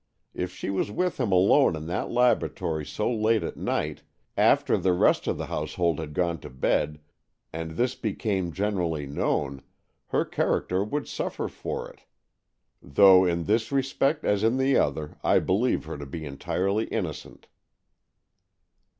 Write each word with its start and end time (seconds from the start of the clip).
If 0.33 0.51
she 0.51 0.71
was 0.71 0.89
with 0.89 1.19
him 1.19 1.31
alone 1.31 1.75
in 1.75 1.85
that 1.85 2.09
laboratory 2.09 2.83
so 2.87 3.13
late 3.13 3.43
at 3.43 3.55
night, 3.55 4.01
after 4.35 4.75
the 4.75 4.93
rest 4.93 5.27
of 5.27 5.37
the 5.37 5.45
household 5.45 5.99
had 5.99 6.15
gone 6.15 6.39
to 6.39 6.49
bed, 6.49 6.99
and 7.53 7.77
this 7.77 7.93
became 7.93 8.51
generally 8.51 9.05
known, 9.05 9.61
her 10.07 10.25
character 10.25 10.83
would 10.83 11.07
suffer 11.07 11.47
for 11.47 11.87
it— 11.87 11.99
though 12.81 13.25
in 13.25 13.43
this 13.43 13.71
respect 13.71 14.25
as 14.25 14.41
in 14.43 14.57
the 14.57 14.75
other 14.75 15.19
I 15.23 15.37
believe 15.37 15.85
her 15.85 15.99
to 15.99 16.07
be 16.07 16.25
entirely 16.25 16.85
innocent." 16.85 17.45